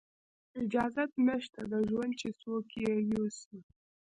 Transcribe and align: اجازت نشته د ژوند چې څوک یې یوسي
اجازت 0.61 1.11
نشته 1.27 1.61
د 1.71 1.73
ژوند 1.89 2.13
چې 2.19 2.27
څوک 2.41 2.67
یې 2.83 2.93
یوسي 3.11 3.57